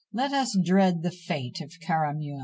Let 0.11 0.33
us 0.33 0.57
dread 0.65 1.03
the 1.03 1.11
fate 1.11 1.61
of 1.61 1.79
Caramuel! 1.79 2.39